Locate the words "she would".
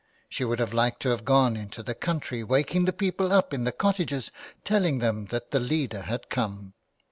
0.29-0.57